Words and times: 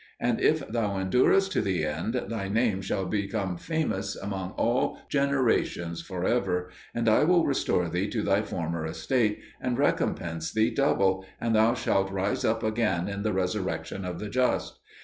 And, 0.19 0.41
if 0.41 0.67
thou 0.67 0.97
endurest 0.97 1.51
to 1.51 1.61
the 1.61 1.85
end, 1.85 2.15
thy 2.15 2.47
name 2.47 2.81
shall 2.81 3.05
become 3.05 3.55
famous 3.55 4.15
among 4.15 4.49
all 4.53 4.97
generations 5.09 6.01
for 6.01 6.25
ever; 6.25 6.71
and 6.95 7.07
I 7.07 7.23
will 7.23 7.45
restore 7.45 7.87
thee 7.87 8.09
to 8.09 8.23
thy 8.23 8.41
former 8.41 8.83
estate, 8.83 9.41
and 9.61 9.77
recompense 9.77 10.51
thee 10.51 10.71
double, 10.71 11.23
and 11.39 11.53
thou 11.55 11.75
shalt 11.75 12.09
rise 12.09 12.43
up 12.43 12.63
again 12.63 13.07
in 13.07 13.21
the 13.21 13.31
resurrection 13.31 14.03
of 14.03 14.17
the 14.17 14.27
just. 14.29 14.79